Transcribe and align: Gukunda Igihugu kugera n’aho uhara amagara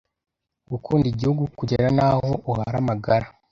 Gukunda 0.71 1.05
Igihugu 1.13 1.43
kugera 1.57 1.87
n’aho 1.97 2.31
uhara 2.51 2.77
amagara 2.83 3.27